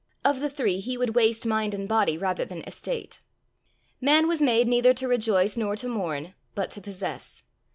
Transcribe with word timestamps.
Of 0.25 0.39
the 0.39 0.49
three, 0.49 0.79
he 0.79 0.97
would 0.97 1.13
waste 1.13 1.45
mind 1.45 1.75
and 1.75 1.87
body 1.87 2.17
rather 2.17 2.43
than 2.43 2.63
estate. 2.63 3.19
Man 4.01 4.27
was 4.27 4.41
made 4.41 4.67
neither 4.67 4.95
to 4.95 5.07
rejoice 5.07 5.55
nor 5.55 5.75
to 5.75 5.87
mourn, 5.87 6.33
but 6.55 6.71
to 6.71 6.81
possess. 6.81 7.43